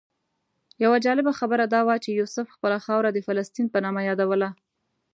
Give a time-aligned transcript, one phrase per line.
[0.83, 4.49] یوه جالبه خبره دا وه چې یوسف خپله خاوره د فلسطین په نامه یادوله.